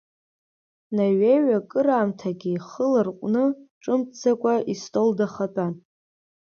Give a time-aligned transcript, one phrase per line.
[0.95, 3.43] Наҩеи акыраамҭагьы ихы ларҟәны,
[3.83, 5.73] ҿымҭӡакәа истол дахатәан.